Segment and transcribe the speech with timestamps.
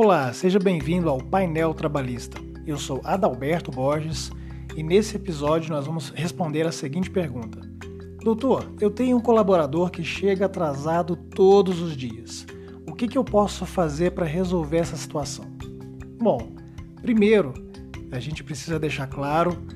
[0.00, 2.40] Olá, seja bem-vindo ao Painel Trabalhista.
[2.64, 4.30] Eu sou Adalberto Borges
[4.76, 7.60] e nesse episódio nós vamos responder a seguinte pergunta:
[8.22, 12.46] Doutor, eu tenho um colaborador que chega atrasado todos os dias.
[12.86, 15.46] O que, que eu posso fazer para resolver essa situação?
[16.16, 16.52] Bom,
[17.02, 17.52] primeiro,
[18.12, 19.66] a gente precisa deixar claro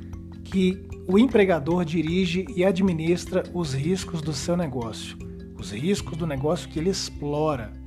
[0.45, 5.19] que o empregador dirige e administra os riscos do seu negócio,
[5.59, 7.82] os riscos do negócio que ele explora.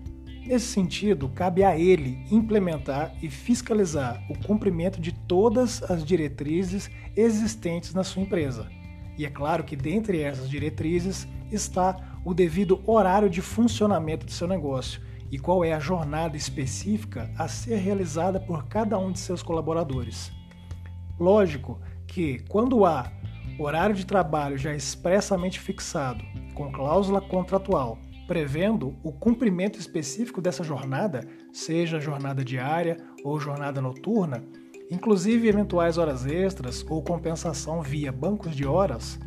[0.46, 7.96] Nesse sentido, cabe a ele implementar e fiscalizar o cumprimento de todas as diretrizes existentes
[7.96, 8.70] na sua empresa.
[9.18, 14.48] E é claro que dentre essas diretrizes está o devido horário de funcionamento do seu
[14.48, 19.42] negócio e qual é a jornada específica a ser realizada por cada um de seus
[19.42, 20.32] colaboradores.
[21.20, 23.12] Lógico que, quando há
[23.58, 26.24] horário de trabalho já expressamente fixado,
[26.54, 34.44] com cláusula contratual prevendo o cumprimento específico dessa jornada, seja jornada diária ou jornada noturna,
[34.90, 39.20] inclusive eventuais horas extras ou compensação via bancos de horas,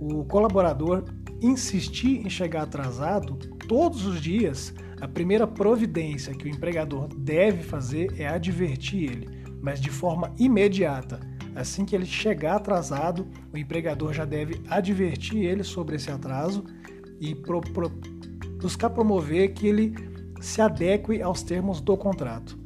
[0.00, 1.04] o colaborador
[1.40, 3.36] insistir em chegar atrasado
[3.68, 9.80] todos os dias, a primeira providência que o empregador deve fazer é advertir ele, mas
[9.80, 11.20] de forma imediata.
[11.54, 16.64] Assim que ele chegar atrasado, o empregador já deve advertir ele sobre esse atraso
[17.18, 17.90] e pro, pro,
[18.60, 19.94] buscar promover que ele
[20.40, 22.58] se adeque aos termos do contrato.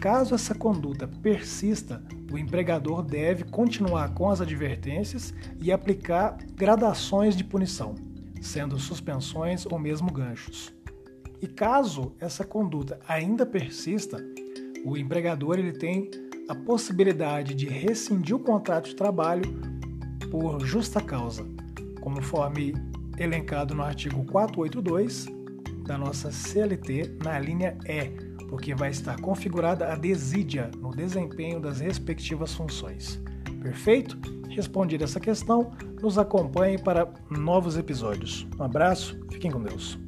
[0.00, 7.44] Caso essa conduta persista, o empregador deve continuar com as advertências e aplicar gradações de
[7.44, 7.94] punição,
[8.40, 10.74] sendo suspensões ou mesmo ganchos.
[11.40, 14.16] E caso essa conduta ainda persista,
[14.84, 16.10] o empregador ele tem
[16.48, 19.44] a possibilidade de rescindir o contrato de trabalho
[20.30, 21.46] por justa causa,
[22.00, 22.74] conforme
[23.18, 25.26] elencado no artigo 482
[25.86, 28.08] da nossa CLT na linha E,
[28.48, 33.20] porque vai estar configurada a desídia no desempenho das respectivas funções.
[33.62, 34.18] Perfeito?
[34.48, 38.46] Respondida essa questão, nos acompanhe para novos episódios.
[38.58, 39.98] Um abraço, fiquem com Deus.